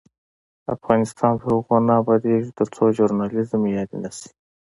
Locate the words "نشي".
4.03-4.27